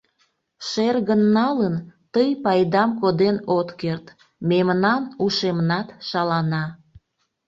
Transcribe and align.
Шергын 0.69 1.21
налын, 1.37 1.75
тый 2.13 2.29
пайдам 2.43 2.89
коден 3.01 3.35
от 3.57 3.69
керт, 3.81 4.05
мемнан 4.49 5.03
ушемнат 5.23 5.87
шалана. 6.07 6.63